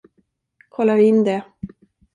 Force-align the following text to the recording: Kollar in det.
Kollar 0.69 0.99
in 1.09 1.23
det. 1.23 1.39